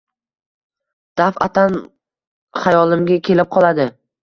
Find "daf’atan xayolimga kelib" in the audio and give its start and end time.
1.21-3.55